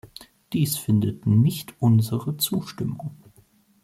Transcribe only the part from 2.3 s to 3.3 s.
Zustimmung.